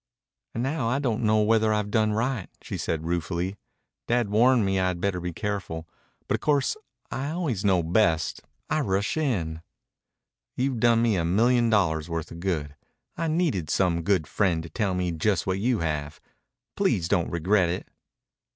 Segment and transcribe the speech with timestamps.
[0.55, 3.55] "And now I don't know whether I've done right," she said ruefully.
[4.07, 5.87] "Dad warned me I'd better be careful.
[6.27, 6.75] But of course
[7.11, 8.41] I always know best.
[8.67, 9.61] I 'rush in.'"
[10.57, 12.75] "You've done me a million dollars' worth of good.
[13.15, 16.19] I needed some good friend to tell me just what you have.
[16.75, 17.87] Please don't regret it."